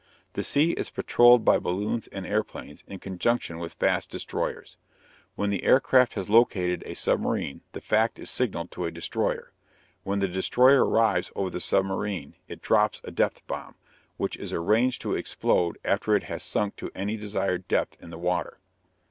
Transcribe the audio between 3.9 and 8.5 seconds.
destroyers. When the aircraft has located a submarine, the fact is